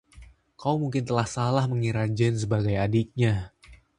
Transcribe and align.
Kau 0.61 0.75
mungkin 0.81 1.03
telah 1.09 1.27
salah 1.35 1.65
mengira 1.71 2.03
Jane 2.17 2.33
sebagai 2.43 2.73
adiknya. 2.85 3.33